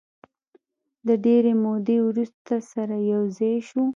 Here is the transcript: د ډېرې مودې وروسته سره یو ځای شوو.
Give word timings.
د 1.07 1.09
ډېرې 1.25 1.53
مودې 1.63 1.97
وروسته 2.07 2.53
سره 2.71 2.95
یو 3.11 3.21
ځای 3.37 3.55
شوو. 3.67 3.85